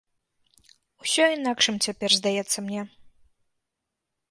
Усё 1.03 1.23
інакшым 1.35 1.75
цяпер 1.87 2.09
здаецца 2.21 2.57
мне. 2.69 2.81